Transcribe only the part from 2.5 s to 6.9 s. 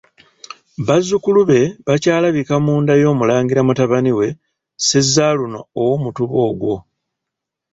mu nda y'Omulangira mutabani we Sezaaluno ow'Omutuba ogwo.